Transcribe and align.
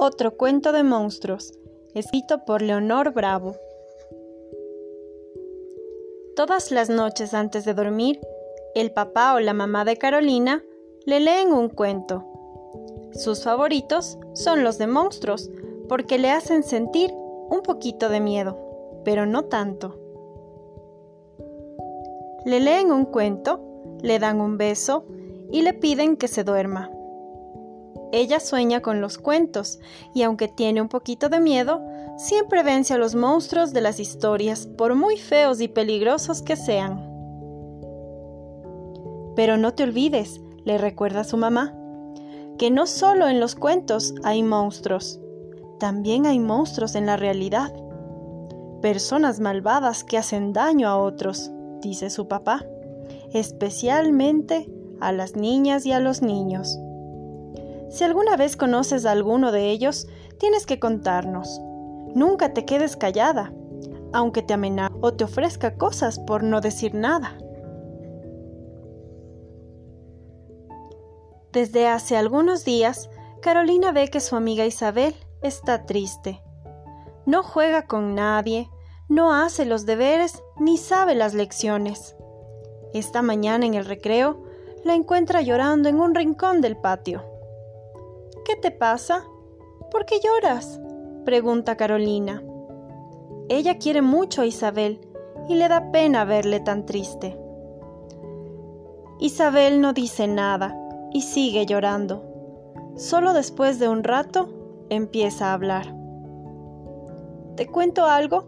Otro 0.00 0.36
cuento 0.36 0.70
de 0.70 0.84
monstruos, 0.84 1.52
escrito 1.92 2.44
por 2.44 2.62
Leonor 2.62 3.12
Bravo. 3.12 3.56
Todas 6.36 6.70
las 6.70 6.88
noches 6.88 7.34
antes 7.34 7.64
de 7.64 7.74
dormir, 7.74 8.20
el 8.76 8.92
papá 8.92 9.34
o 9.34 9.40
la 9.40 9.54
mamá 9.54 9.84
de 9.84 9.96
Carolina 9.96 10.62
le 11.04 11.18
leen 11.18 11.52
un 11.52 11.68
cuento. 11.68 12.24
Sus 13.12 13.42
favoritos 13.42 14.18
son 14.34 14.62
los 14.62 14.78
de 14.78 14.86
monstruos, 14.86 15.50
porque 15.88 16.16
le 16.18 16.30
hacen 16.30 16.62
sentir 16.62 17.10
un 17.12 17.62
poquito 17.64 18.08
de 18.08 18.20
miedo, 18.20 18.56
pero 19.04 19.26
no 19.26 19.46
tanto. 19.46 19.98
Le 22.44 22.60
leen 22.60 22.92
un 22.92 23.04
cuento, 23.04 23.60
le 24.00 24.20
dan 24.20 24.40
un 24.40 24.58
beso 24.58 25.06
y 25.50 25.62
le 25.62 25.74
piden 25.74 26.16
que 26.16 26.28
se 26.28 26.44
duerma. 26.44 26.88
Ella 28.12 28.40
sueña 28.40 28.80
con 28.80 29.00
los 29.00 29.18
cuentos 29.18 29.80
y 30.14 30.22
aunque 30.22 30.48
tiene 30.48 30.80
un 30.80 30.88
poquito 30.88 31.28
de 31.28 31.40
miedo, 31.40 31.82
siempre 32.16 32.62
vence 32.62 32.94
a 32.94 32.98
los 32.98 33.14
monstruos 33.14 33.72
de 33.72 33.80
las 33.80 34.00
historias, 34.00 34.66
por 34.66 34.94
muy 34.94 35.18
feos 35.18 35.60
y 35.60 35.68
peligrosos 35.68 36.42
que 36.42 36.56
sean. 36.56 37.06
Pero 39.36 39.56
no 39.56 39.74
te 39.74 39.84
olvides, 39.84 40.40
le 40.64 40.78
recuerda 40.78 41.22
su 41.22 41.36
mamá, 41.36 41.74
que 42.58 42.70
no 42.70 42.86
solo 42.86 43.28
en 43.28 43.40
los 43.40 43.54
cuentos 43.54 44.14
hay 44.24 44.42
monstruos, 44.42 45.20
también 45.78 46.26
hay 46.26 46.40
monstruos 46.40 46.94
en 46.94 47.06
la 47.06 47.16
realidad. 47.16 47.72
Personas 48.82 49.38
malvadas 49.38 50.02
que 50.02 50.18
hacen 50.18 50.52
daño 50.52 50.88
a 50.88 50.96
otros, 50.96 51.52
dice 51.82 52.10
su 52.10 52.26
papá, 52.26 52.64
especialmente 53.32 54.68
a 55.00 55.12
las 55.12 55.36
niñas 55.36 55.86
y 55.86 55.92
a 55.92 56.00
los 56.00 56.22
niños. 56.22 56.78
Si 57.90 58.04
alguna 58.04 58.36
vez 58.36 58.56
conoces 58.56 59.06
a 59.06 59.12
alguno 59.12 59.52
de 59.52 59.70
ellos, 59.70 60.06
tienes 60.38 60.66
que 60.66 60.78
contarnos. 60.78 61.60
Nunca 62.14 62.52
te 62.52 62.64
quedes 62.64 62.96
callada, 62.96 63.52
aunque 64.12 64.42
te 64.42 64.54
amenace 64.54 64.94
o 65.00 65.14
te 65.14 65.24
ofrezca 65.24 65.76
cosas 65.76 66.18
por 66.18 66.42
no 66.42 66.60
decir 66.60 66.94
nada. 66.94 67.38
Desde 71.52 71.88
hace 71.88 72.16
algunos 72.16 72.64
días, 72.64 73.08
Carolina 73.40 73.92
ve 73.92 74.08
que 74.08 74.20
su 74.20 74.36
amiga 74.36 74.66
Isabel 74.66 75.14
está 75.42 75.86
triste. 75.86 76.42
No 77.24 77.42
juega 77.42 77.86
con 77.86 78.14
nadie, 78.14 78.68
no 79.08 79.34
hace 79.34 79.64
los 79.64 79.86
deberes 79.86 80.42
ni 80.58 80.76
sabe 80.76 81.14
las 81.14 81.34
lecciones. 81.34 82.16
Esta 82.92 83.22
mañana 83.22 83.64
en 83.66 83.74
el 83.74 83.86
recreo 83.86 84.42
la 84.84 84.94
encuentra 84.94 85.40
llorando 85.40 85.88
en 85.88 86.00
un 86.00 86.14
rincón 86.14 86.60
del 86.60 86.76
patio. 86.76 87.24
¿Qué 88.48 88.56
te 88.56 88.70
pasa? 88.70 89.26
¿Por 89.90 90.06
qué 90.06 90.20
lloras? 90.24 90.80
pregunta 91.26 91.76
Carolina. 91.76 92.42
Ella 93.50 93.76
quiere 93.76 94.00
mucho 94.00 94.40
a 94.40 94.46
Isabel 94.46 95.06
y 95.50 95.56
le 95.56 95.68
da 95.68 95.92
pena 95.92 96.24
verle 96.24 96.58
tan 96.60 96.86
triste. 96.86 97.38
Isabel 99.20 99.82
no 99.82 99.92
dice 99.92 100.28
nada 100.28 100.74
y 101.12 101.20
sigue 101.20 101.66
llorando. 101.66 102.24
Solo 102.96 103.34
después 103.34 103.78
de 103.78 103.90
un 103.90 104.02
rato 104.02 104.48
empieza 104.88 105.50
a 105.50 105.52
hablar. 105.52 105.94
Te 107.54 107.66
cuento 107.66 108.06
algo, 108.06 108.46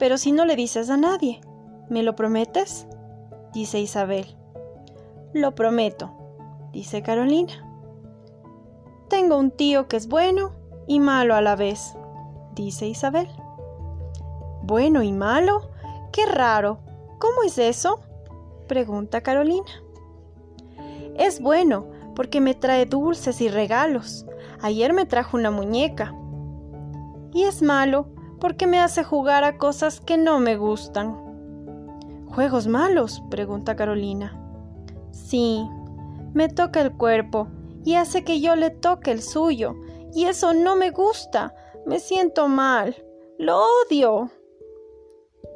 pero 0.00 0.18
si 0.18 0.32
no 0.32 0.46
le 0.46 0.56
dices 0.56 0.90
a 0.90 0.96
nadie, 0.96 1.40
¿me 1.88 2.02
lo 2.02 2.16
prometes? 2.16 2.88
dice 3.52 3.78
Isabel. 3.78 4.36
Lo 5.32 5.54
prometo, 5.54 6.10
dice 6.72 7.02
Carolina. 7.04 7.67
Tengo 9.08 9.38
un 9.38 9.50
tío 9.50 9.88
que 9.88 9.96
es 9.96 10.06
bueno 10.06 10.52
y 10.86 11.00
malo 11.00 11.34
a 11.34 11.40
la 11.40 11.56
vez, 11.56 11.96
dice 12.54 12.86
Isabel. 12.86 13.28
¿Bueno 14.62 15.02
y 15.02 15.12
malo? 15.12 15.70
¡Qué 16.12 16.26
raro! 16.26 16.80
¿Cómo 17.18 17.42
es 17.42 17.56
eso? 17.56 18.00
pregunta 18.66 19.22
Carolina. 19.22 19.64
Es 21.16 21.40
bueno 21.40 21.86
porque 22.14 22.42
me 22.42 22.54
trae 22.54 22.84
dulces 22.84 23.40
y 23.40 23.48
regalos. 23.48 24.26
Ayer 24.60 24.92
me 24.92 25.06
trajo 25.06 25.38
una 25.38 25.50
muñeca. 25.50 26.14
Y 27.32 27.44
es 27.44 27.62
malo 27.62 28.08
porque 28.40 28.66
me 28.66 28.78
hace 28.78 29.04
jugar 29.04 29.42
a 29.42 29.56
cosas 29.56 30.00
que 30.00 30.18
no 30.18 30.38
me 30.38 30.56
gustan. 30.56 31.16
¿Juegos 32.28 32.66
malos? 32.66 33.22
pregunta 33.30 33.74
Carolina. 33.74 34.38
Sí, 35.12 35.66
me 36.34 36.48
toca 36.48 36.82
el 36.82 36.92
cuerpo 36.92 37.48
y 37.88 37.94
hace 37.94 38.22
que 38.22 38.38
yo 38.38 38.54
le 38.54 38.68
toque 38.68 39.10
el 39.10 39.22
suyo, 39.22 39.74
y 40.12 40.26
eso 40.26 40.52
no 40.52 40.76
me 40.76 40.90
gusta, 40.90 41.54
me 41.86 42.00
siento 42.00 42.46
mal, 42.46 42.94
lo 43.38 43.62
odio. 43.86 44.30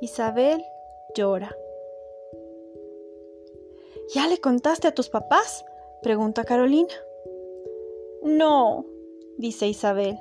Isabel 0.00 0.62
llora. 1.16 1.56
¿Ya 4.14 4.28
le 4.28 4.38
contaste 4.38 4.86
a 4.86 4.94
tus 4.94 5.08
papás? 5.08 5.64
pregunta 6.02 6.44
Carolina. 6.44 6.94
No, 8.22 8.86
dice 9.36 9.66
Isabel, 9.66 10.16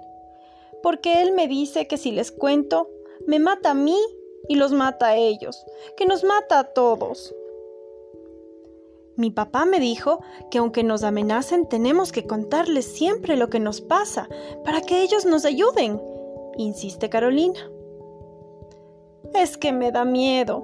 porque 0.81 1.21
él 1.21 1.31
me 1.31 1.47
dice 1.47 1.85
que 1.85 1.97
si 1.97 2.09
les 2.09 2.31
cuento, 2.31 2.89
me 3.27 3.37
mata 3.37 3.69
a 3.69 3.75
mí 3.75 3.99
y 4.47 4.55
los 4.55 4.71
mata 4.71 5.09
a 5.09 5.15
ellos, 5.15 5.63
que 5.95 6.07
nos 6.07 6.23
mata 6.23 6.57
a 6.57 6.63
todos. 6.73 7.35
Mi 9.19 9.31
papá 9.31 9.65
me 9.65 9.81
dijo 9.81 10.21
que 10.49 10.59
aunque 10.59 10.81
nos 10.81 11.03
amenacen 11.03 11.67
tenemos 11.67 12.13
que 12.13 12.25
contarles 12.25 12.85
siempre 12.85 13.35
lo 13.35 13.49
que 13.49 13.59
nos 13.59 13.81
pasa 13.81 14.29
para 14.63 14.79
que 14.79 15.03
ellos 15.03 15.25
nos 15.25 15.43
ayuden, 15.43 16.01
insiste 16.55 17.09
Carolina. 17.09 17.59
Es 19.33 19.57
que 19.57 19.73
me 19.73 19.91
da 19.91 20.05
miedo. 20.05 20.63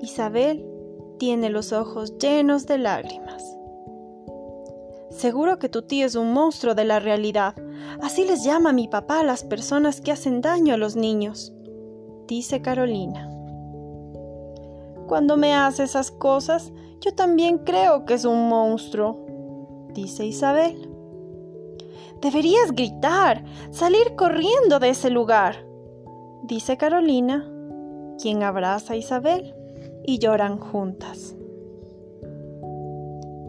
Isabel 0.00 0.64
tiene 1.18 1.50
los 1.50 1.72
ojos 1.72 2.16
llenos 2.18 2.66
de 2.66 2.78
lágrimas. 2.78 3.42
Seguro 5.10 5.58
que 5.58 5.68
tu 5.68 5.82
tío 5.82 6.06
es 6.06 6.14
un 6.14 6.32
monstruo 6.32 6.76
de 6.76 6.84
la 6.84 7.00
realidad. 7.00 7.56
Así 8.00 8.24
les 8.24 8.44
llama 8.44 8.72
mi 8.72 8.86
papá 8.86 9.18
a 9.18 9.24
las 9.24 9.42
personas 9.42 10.00
que 10.00 10.12
hacen 10.12 10.40
daño 10.40 10.74
a 10.74 10.76
los 10.76 10.94
niños, 10.94 11.52
dice 12.28 12.62
Carolina. 12.62 13.28
Cuando 15.08 15.36
me 15.36 15.52
hace 15.52 15.82
esas 15.82 16.12
cosas, 16.12 16.72
yo 17.00 17.14
también 17.14 17.58
creo 17.58 18.04
que 18.04 18.14
es 18.14 18.24
un 18.24 18.48
monstruo, 18.48 19.86
dice 19.92 20.26
Isabel. 20.26 20.90
Deberías 22.20 22.72
gritar, 22.72 23.44
salir 23.70 24.16
corriendo 24.16 24.78
de 24.78 24.90
ese 24.90 25.10
lugar, 25.10 25.66
dice 26.44 26.76
Carolina, 26.76 27.48
quien 28.20 28.42
abraza 28.42 28.94
a 28.94 28.96
Isabel 28.96 29.54
y 30.04 30.18
lloran 30.18 30.58
juntas. 30.58 31.36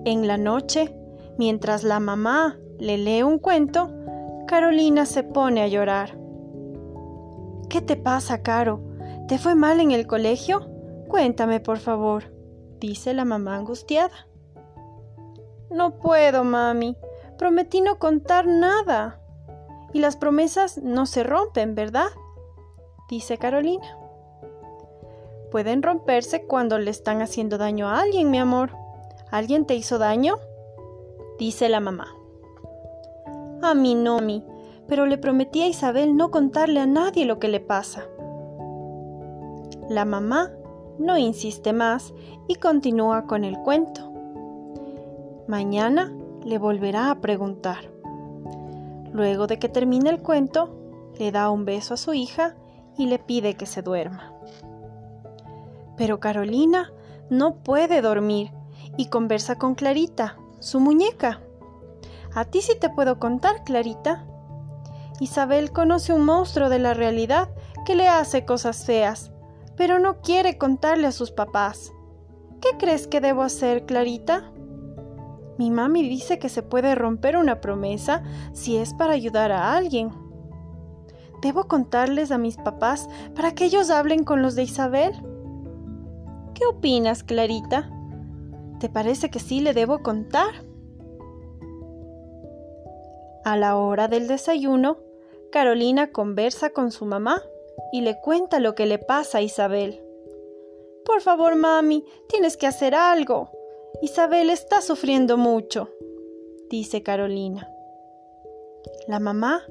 En 0.06 0.28
la 0.28 0.38
noche, 0.38 0.94
mientras 1.38 1.84
la 1.84 2.00
mamá 2.00 2.60
le 2.80 2.98
lee 2.98 3.24
un 3.24 3.40
cuento, 3.40 3.90
Carolina 4.48 5.06
se 5.06 5.24
pone 5.24 5.62
a 5.62 5.68
llorar. 5.68 6.18
¿Qué 7.70 7.82
te 7.82 7.96
pasa, 7.98 8.42
Caro? 8.42 8.82
¿Te 9.28 9.38
fue 9.38 9.56
mal 9.56 9.80
en 9.80 9.92
el 9.92 10.08
colegio? 10.08 10.70
Cuéntame, 11.08 11.60
por 11.60 11.80
favor, 11.80 12.37
dice 12.80 13.14
la 13.14 13.26
mamá 13.26 13.56
angustiada. 13.56 14.28
No 15.70 16.00
puedo, 16.00 16.44
mami. 16.44 16.98
Prometí 17.38 17.82
no 17.82 18.00
contar 18.00 18.48
nada. 18.48 19.20
Y 19.94 20.00
las 20.00 20.16
promesas 20.16 20.78
no 20.78 21.06
se 21.06 21.24
rompen, 21.24 21.76
¿verdad? 21.76 22.08
dice 23.10 23.38
Carolina. 23.38 23.98
Pueden 25.52 25.82
romperse 25.82 26.46
cuando 26.46 26.78
le 26.78 26.92
están 26.92 27.22
haciendo 27.22 27.58
daño 27.58 27.88
a 27.88 28.02
alguien, 28.02 28.32
mi 28.32 28.38
amor. 28.38 28.72
¿Alguien 29.32 29.66
te 29.66 29.76
hizo 29.76 29.98
daño? 29.98 30.40
dice 31.40 31.70
la 31.70 31.80
mamá. 31.80 32.08
A 33.62 33.74
mí 33.74 33.96
no, 33.96 34.20
mi, 34.20 34.44
pero 34.88 35.06
le 35.06 35.18
prometí 35.18 35.62
a 35.62 35.68
Isabel 35.68 36.16
no 36.16 36.32
contarle 36.32 36.80
a 36.80 36.86
nadie 36.86 37.26
lo 37.26 37.40
que 37.40 37.48
le 37.48 37.60
pasa. 37.60 38.06
La 39.90 40.06
mamá 40.06 40.52
no 41.00 41.18
insiste 41.18 41.74
más 41.74 42.14
y 42.48 42.56
continúa 42.56 43.26
con 43.26 43.44
el 43.44 43.58
cuento. 43.60 44.12
Mañana 45.48 46.14
le 46.44 46.58
volverá 46.58 47.12
a 47.12 47.22
preguntar. 47.22 47.92
Luego 49.12 49.48
de 49.48 49.60
que 49.60 49.70
termine 49.70 50.10
el 50.10 50.22
cuento, 50.22 50.76
le 51.18 51.32
da 51.32 51.50
un 51.50 51.66
beso 51.66 51.94
a 51.94 51.98
su 51.98 52.14
hija 52.14 52.56
y 52.98 53.08
le 53.08 53.20
pide 53.20 53.56
que 53.56 53.66
se 53.66 53.82
duerma. 53.82 54.34
Pero 55.96 56.20
Carolina 56.20 56.92
no 57.30 57.56
puede 57.56 58.02
dormir 58.02 58.52
y 58.98 59.08
conversa 59.08 59.58
con 59.58 59.76
Clarita, 59.76 60.38
su 60.60 60.80
muñeca. 60.80 61.42
A 62.34 62.46
ti 62.46 62.62
sí 62.62 62.74
te 62.80 62.90
puedo 62.90 63.20
contar, 63.20 63.64
Clarita. 63.64 64.26
Isabel 65.20 65.72
conoce 65.72 66.14
un 66.14 66.26
monstruo 66.26 66.70
de 66.70 66.80
la 66.80 66.94
realidad 66.94 67.50
que 67.86 67.96
le 67.96 68.08
hace 68.08 68.46
cosas 68.46 68.86
feas 68.86 69.32
pero 69.78 70.00
no 70.00 70.22
quiere 70.22 70.58
contarle 70.58 71.08
a 71.08 71.12
sus 71.12 71.32
papás. 71.32 71.94
¿Qué 72.60 72.70
crees 72.78 73.08
que 73.08 73.22
debo 73.22 73.44
hacer, 73.44 73.86
Clarita? 73.86 74.52
Mi 75.58 75.72
mami 75.72 76.08
dice 76.10 76.40
que 76.40 76.50
se 76.50 76.64
puede 76.64 76.96
romper 76.96 77.38
una 77.38 77.62
promesa 77.62 78.24
si 78.54 78.78
es 78.78 78.94
para 78.94 79.14
ayudar 79.14 79.52
a 79.52 79.76
alguien. 79.76 80.12
¿Debo 81.42 81.68
contarles 81.68 82.32
a 82.32 82.40
mis 82.40 82.58
papás 82.58 83.08
para 83.36 83.54
que 83.54 83.66
ellos 83.66 83.92
hablen 83.92 84.24
con 84.24 84.42
los 84.42 84.56
de 84.56 84.64
Isabel? 84.64 85.14
¿Qué 86.56 86.66
opinas, 86.66 87.24
Clarita? 87.24 87.92
¿Te 88.80 88.90
parece 88.90 89.30
que 89.30 89.40
sí 89.40 89.60
le 89.60 89.74
debo 89.74 90.00
contar? 90.00 90.66
A 93.46 93.56
la 93.56 93.78
hora 93.78 94.08
del 94.08 94.28
desayuno, 94.28 94.98
Carolina 95.52 96.12
conversa 96.12 96.72
con 96.72 96.92
su 96.92 97.06
mamá 97.06 97.42
y 97.92 98.02
le 98.02 98.20
cuenta 98.20 98.60
lo 98.60 98.76
que 98.76 98.86
le 98.86 99.00
pasa 99.00 99.40
a 99.40 99.42
Isabel. 99.42 100.04
Por 101.06 101.22
favor, 101.22 101.56
mami, 101.56 102.04
tienes 102.28 102.58
que 102.58 102.68
hacer 102.68 102.94
algo. 102.94 103.50
Isabel 104.02 104.50
está 104.50 104.82
sufriendo 104.82 105.38
mucho, 105.38 105.90
dice 106.70 107.02
Carolina. 107.02 107.70
La 109.08 109.20
mamá, 109.20 109.64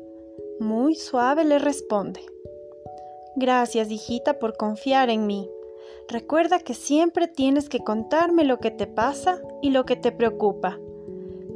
muy 0.58 0.94
suave, 0.94 1.44
le 1.44 1.58
responde. 1.58 2.20
Gracias, 3.36 3.90
hijita, 3.90 4.38
por 4.38 4.56
confiar 4.56 5.10
en 5.10 5.26
mí. 5.26 5.50
Recuerda 6.08 6.58
que 6.58 6.72
siempre 6.72 7.28
tienes 7.28 7.68
que 7.68 7.84
contarme 7.84 8.44
lo 8.44 8.58
que 8.58 8.70
te 8.70 8.86
pasa 8.86 9.40
y 9.60 9.70
lo 9.70 9.84
que 9.84 9.96
te 9.96 10.12
preocupa. 10.12 10.78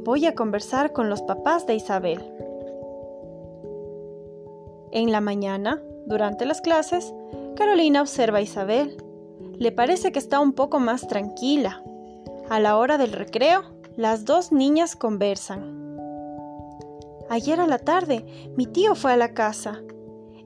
Voy 0.03 0.25
a 0.25 0.35
conversar 0.35 0.93
con 0.93 1.09
los 1.09 1.21
papás 1.21 1.65
de 1.65 1.75
Isabel. 1.75 2.21
En 4.91 5.11
la 5.11 5.21
mañana, 5.21 5.81
durante 6.05 6.45
las 6.45 6.59
clases, 6.59 7.13
Carolina 7.55 8.01
observa 8.01 8.39
a 8.39 8.41
Isabel. 8.41 8.97
Le 9.57 9.71
parece 9.71 10.11
que 10.11 10.19
está 10.19 10.41
un 10.41 10.51
poco 10.51 10.79
más 10.79 11.07
tranquila. 11.07 11.81
A 12.49 12.59
la 12.59 12.77
hora 12.77 12.97
del 12.97 13.13
recreo, 13.13 13.63
las 13.95 14.25
dos 14.25 14.51
niñas 14.51 14.97
conversan. 14.97 15.97
Ayer 17.29 17.61
a 17.61 17.67
la 17.67 17.79
tarde, 17.79 18.25
mi 18.57 18.65
tío 18.65 18.95
fue 18.95 19.13
a 19.13 19.17
la 19.17 19.33
casa. 19.33 19.81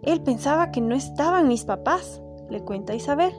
Él 0.04 0.22
pensaba 0.22 0.70
que 0.72 0.82
no 0.82 0.94
estaban 0.94 1.48
mis 1.48 1.66
papás, 1.66 2.22
le 2.52 2.62
cuenta 2.62 2.94
Isabel. 2.94 3.34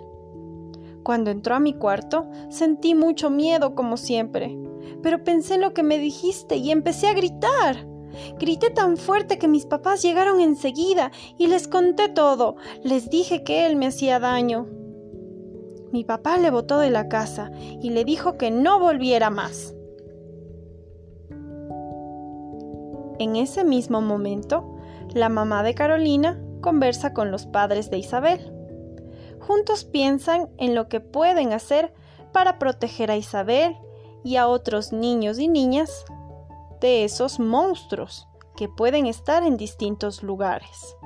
Cuando 1.05 1.31
entró 1.31 1.55
a 1.55 1.61
mi 1.61 1.73
cuarto, 1.73 2.27
sentí 2.49 2.97
mucho 2.97 3.31
miedo 3.31 3.77
como 3.77 3.97
siempre, 3.97 4.59
pero 5.05 5.23
pensé 5.23 5.55
en 5.55 5.61
lo 5.61 5.73
que 5.73 5.85
me 5.85 5.99
dijiste 5.99 6.57
y 6.57 6.73
empecé 6.73 7.07
a 7.07 7.15
gritar. 7.15 7.87
Grité 8.39 8.71
tan 8.71 8.97
fuerte 8.97 9.39
que 9.39 9.49
mis 9.49 9.67
papás 9.67 10.03
llegaron 10.03 10.41
enseguida 10.41 11.13
y 11.39 11.47
les 11.47 11.69
conté 11.69 12.09
todo. 12.09 12.57
Les 12.83 13.11
dije 13.11 13.45
que 13.45 13.67
él 13.67 13.77
me 13.77 13.87
hacía 13.87 14.19
daño. 14.19 14.67
Mi 15.93 16.05
papá 16.05 16.37
le 16.37 16.51
botó 16.51 16.79
de 16.79 16.91
la 16.91 17.09
casa 17.09 17.51
y 17.81 17.91
le 17.91 18.05
dijo 18.05 18.37
que 18.37 18.51
no 18.51 18.81
volviera 18.81 19.31
más. 19.31 19.75
En 23.19 23.37
ese 23.37 23.65
mismo 23.65 24.01
momento, 24.03 24.77
la 25.15 25.29
mamá 25.29 25.63
de 25.63 25.75
Carolina 25.75 26.39
conversa 26.61 27.15
con 27.15 27.31
los 27.31 27.47
padres 27.47 27.91
de 27.91 27.99
Isabel. 27.99 28.53
Juntos 29.41 29.85
piensan 29.85 30.51
en 30.59 30.75
lo 30.75 30.89
que 30.89 31.01
pueden 31.01 31.53
hacer 31.53 31.95
para 32.33 32.59
proteger 32.59 33.11
a 33.11 33.17
Isabel 33.17 33.77
y 34.25 34.37
a 34.37 34.49
otros 34.49 34.93
niños 34.93 35.39
y 35.39 35.49
niñas 35.49 36.05
de 36.81 37.05
esos 37.05 37.39
monstruos 37.39 38.29
que 38.57 38.69
pueden 38.69 39.07
estar 39.07 39.43
en 39.43 39.57
distintos 39.57 40.23
lugares. 40.23 40.97